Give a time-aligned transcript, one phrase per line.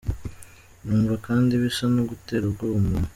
[0.85, 3.09] Numva kandi bisa no gutera ubwoba umuntu.